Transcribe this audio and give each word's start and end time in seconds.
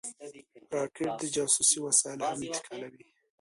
راکټ 0.75 1.07
د 1.19 1.23
جاسوسۍ 1.35 1.77
وسایل 1.81 2.19
هم 2.29 2.39
انتقالوي 2.47 3.03